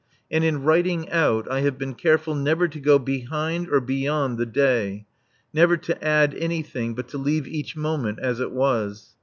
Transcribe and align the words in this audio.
And 0.31 0.43
in 0.43 0.63
writing 0.63 1.11
out 1.11 1.47
I 1.51 1.59
have 1.59 1.77
been 1.77 1.93
careful 1.93 2.33
never 2.33 2.67
to 2.67 2.79
go 2.79 2.97
behind 2.97 3.69
or 3.69 3.79
beyond 3.79 4.39
the 4.39 4.47
day, 4.47 5.05
never 5.53 5.77
to 5.77 6.03
add 6.03 6.33
anything, 6.33 6.95
but 6.95 7.07
to 7.09 7.19
leave 7.19 7.45
each 7.47 7.75
moment 7.75 8.17
as 8.17 8.39
it 8.39 8.51
was. 8.51 9.13